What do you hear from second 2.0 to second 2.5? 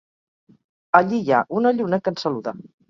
que ens